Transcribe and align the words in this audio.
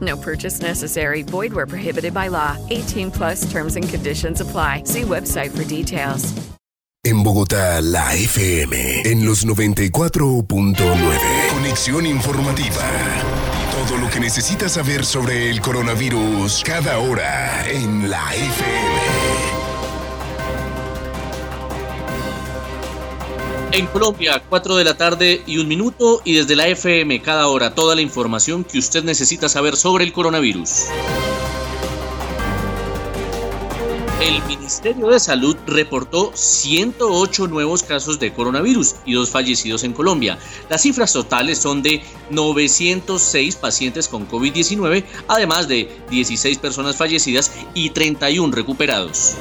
No 0.00 0.16
purchase 0.16 0.60
necessary. 0.60 1.22
Void 1.22 1.52
where 1.52 1.66
prohibited 1.66 2.12
by 2.12 2.28
law. 2.28 2.56
18 2.68 3.10
plus 3.10 3.50
terms 3.50 3.76
and 3.76 3.88
conditions 3.88 4.42
apply. 4.42 4.82
See 4.84 5.02
website 5.02 5.56
for 5.56 5.64
details. 5.64 6.34
En 7.04 7.22
Bogotá, 7.22 7.80
la 7.80 8.12
FM, 8.14 9.02
en 9.04 9.24
los 9.24 9.46
94.9. 9.46 10.76
Conexión 11.54 12.04
informativa. 12.04 12.84
Todo 13.70 13.96
lo 13.98 14.10
que 14.10 14.20
necesitas 14.20 14.72
saber 14.72 15.04
sobre 15.04 15.48
el 15.48 15.60
coronavirus 15.60 16.62
cada 16.64 16.98
hora 16.98 17.66
en 17.70 18.10
la 18.10 18.34
FM. 18.34 18.87
En 23.78 23.86
Colombia, 23.86 24.42
4 24.48 24.74
de 24.74 24.82
la 24.82 24.96
tarde 24.96 25.40
y 25.46 25.58
un 25.58 25.68
minuto, 25.68 26.20
y 26.24 26.34
desde 26.34 26.56
la 26.56 26.66
FM 26.66 27.22
cada 27.22 27.46
hora 27.46 27.76
toda 27.76 27.94
la 27.94 28.00
información 28.00 28.64
que 28.64 28.76
usted 28.76 29.04
necesita 29.04 29.48
saber 29.48 29.76
sobre 29.76 30.02
el 30.02 30.12
coronavirus. 30.12 30.86
El 34.20 34.42
Ministerio 34.48 35.06
de 35.06 35.20
Salud 35.20 35.56
reportó 35.68 36.32
108 36.34 37.46
nuevos 37.46 37.84
casos 37.84 38.18
de 38.18 38.32
coronavirus 38.32 38.96
y 39.06 39.12
dos 39.12 39.30
fallecidos 39.30 39.84
en 39.84 39.92
Colombia. 39.92 40.40
Las 40.68 40.82
cifras 40.82 41.12
totales 41.12 41.58
son 41.58 41.80
de 41.80 42.02
906 42.30 43.54
pacientes 43.54 44.08
con 44.08 44.28
COVID-19, 44.28 45.04
además 45.28 45.68
de 45.68 45.88
16 46.10 46.58
personas 46.58 46.96
fallecidas 46.96 47.52
y 47.74 47.90
31 47.90 48.52
recuperados. 48.52 49.36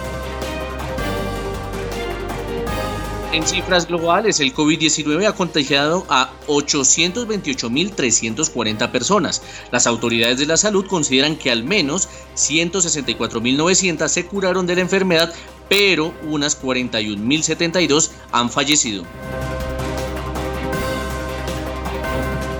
En 3.33 3.45
cifras 3.45 3.87
globales, 3.87 4.39
el 4.39 4.53
COVID-19 4.53 5.27
ha 5.27 5.33
contagiado 5.33 6.05
a 6.07 6.31
828.340 6.47 8.89
personas. 8.89 9.41
Las 9.69 9.85
autoridades 9.85 10.39
de 10.39 10.45
la 10.45 10.55
salud 10.55 10.87
consideran 10.87 11.35
que 11.35 11.51
al 11.51 11.65
menos 11.65 12.07
164.900 12.35 14.07
se 14.07 14.27
curaron 14.27 14.65
de 14.65 14.75
la 14.75 14.81
enfermedad, 14.81 15.33
pero 15.67 16.13
unas 16.23 16.57
41.072 16.61 18.11
han 18.31 18.49
fallecido. 18.49 19.03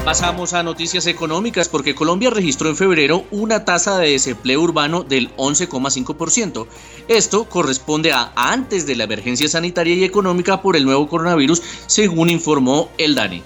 Pasamos 0.08 0.54
a 0.54 0.64
noticias 0.64 1.06
económicas 1.06 1.68
porque 1.68 1.94
Colombia 1.94 2.30
registró 2.30 2.70
en 2.70 2.78
febrero 2.78 3.26
una 3.30 3.66
tasa 3.66 3.98
de 3.98 4.12
desempleo 4.12 4.62
urbano 4.62 5.04
del 5.04 5.36
11,5%. 5.36 6.66
Esto 7.10 7.50
corresponde 7.50 8.14
a 8.14 8.32
antes 8.34 8.88
de 8.88 8.96
la 8.96 9.04
emergencia 9.04 9.50
sanitaria 9.50 9.96
y 9.96 10.06
económica 10.06 10.62
por 10.62 10.78
el 10.78 10.86
nuevo 10.86 11.10
coronavirus, 11.10 11.62
según 11.88 12.30
informó 12.30 12.90
el 12.98 13.16
DANE. 13.16 13.44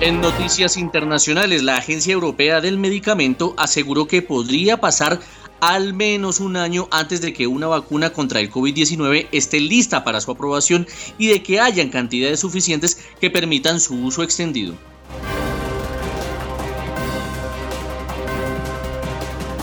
En 0.00 0.20
noticias 0.20 0.76
internacionales, 0.76 1.64
la 1.64 1.78
Agencia 1.78 2.12
Europea 2.12 2.60
del 2.60 2.78
Medicamento 2.78 3.54
aseguró 3.56 4.06
que 4.06 4.22
podría 4.22 4.76
pasar 4.76 5.18
al 5.60 5.94
menos 5.94 6.40
un 6.40 6.56
año 6.56 6.88
antes 6.90 7.20
de 7.20 7.32
que 7.32 7.46
una 7.46 7.66
vacuna 7.66 8.10
contra 8.10 8.40
el 8.40 8.50
COVID-19 8.50 9.28
esté 9.32 9.60
lista 9.60 10.04
para 10.04 10.20
su 10.20 10.30
aprobación 10.30 10.86
y 11.18 11.28
de 11.28 11.42
que 11.42 11.60
hayan 11.60 11.88
cantidades 11.88 12.40
suficientes 12.40 13.00
que 13.20 13.30
permitan 13.30 13.80
su 13.80 13.94
uso 13.96 14.22
extendido. 14.22 14.74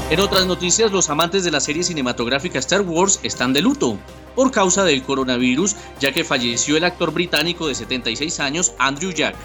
En 0.09 0.20
otras 0.20 0.46
noticias, 0.46 0.92
los 0.92 1.09
amantes 1.09 1.44
de 1.44 1.50
la 1.50 1.59
serie 1.59 1.84
cinematográfica 1.84 2.59
Star 2.59 2.82
Wars 2.82 3.20
están 3.24 3.52
de 3.52 3.64
luto 3.64 3.98
por 4.36 4.52
causa 4.52 4.84
del 4.84 5.02
coronavirus, 5.02 5.76
ya 6.00 6.12
que 6.12 6.24
falleció 6.24 6.78
el 6.78 6.84
actor 6.84 7.12
británico 7.12 7.68
de 7.68 7.74
76 7.74 8.40
años, 8.40 8.74
Andrew 8.78 9.12
Jack. 9.12 9.36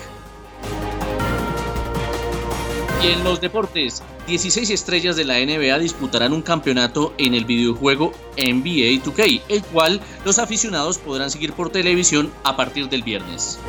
Y 3.01 3.07
en 3.07 3.23
los 3.23 3.41
deportes, 3.41 4.03
16 4.27 4.71
estrellas 4.71 5.15
de 5.15 5.25
la 5.25 5.35
NBA 5.39 5.79
disputarán 5.79 6.33
un 6.33 6.43
campeonato 6.43 7.15
en 7.17 7.35
el 7.35 7.45
videojuego 7.45 8.13
NBA 8.37 9.05
2K, 9.05 9.43
el 9.49 9.63
cual 9.63 10.01
los 10.25 10.41
aficionados 10.41 10.99
podrán 10.99 11.31
seguir 11.31 11.53
por 11.53 11.71
televisión 11.71 12.33
a 12.43 12.57
partir 12.57 12.89
del 12.89 13.05
viernes. 13.05 13.61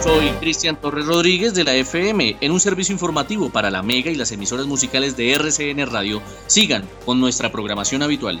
Soy 0.00 0.28
Cristian 0.38 0.80
Torres 0.80 1.06
Rodríguez 1.06 1.54
de 1.54 1.64
la 1.64 1.74
FM 1.74 2.36
en 2.40 2.52
un 2.52 2.60
servicio 2.60 2.92
informativo 2.92 3.50
para 3.50 3.72
la 3.72 3.82
Mega 3.82 4.12
y 4.12 4.14
las 4.14 4.30
emisoras 4.30 4.66
musicales 4.66 5.16
de 5.16 5.32
RCN 5.32 5.84
Radio. 5.90 6.22
Sigan 6.46 6.88
con 7.04 7.18
nuestra 7.18 7.50
programación 7.50 8.04
habitual. 8.04 8.40